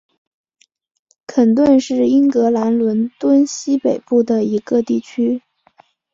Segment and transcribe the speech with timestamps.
[1.27, 5.43] 肯顿是英格兰伦敦西北部的一个地区。